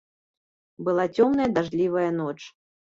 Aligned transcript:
Была 0.89 1.05
цёмная 1.17 1.49
дажджлівая 1.61 2.11
ноч. 2.21 2.39